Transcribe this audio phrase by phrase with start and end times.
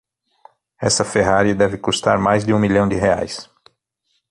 [0.81, 3.47] Essa Ferrari deve custar mais de um milhão de reais.